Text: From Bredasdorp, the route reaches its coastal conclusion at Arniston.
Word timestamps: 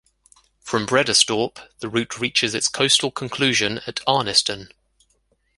From 0.61 0.87
Bredasdorp, 0.87 1.59
the 1.77 1.87
route 1.87 2.17
reaches 2.19 2.55
its 2.55 2.67
coastal 2.67 3.11
conclusion 3.11 3.81
at 3.85 3.97
Arniston. 4.07 4.71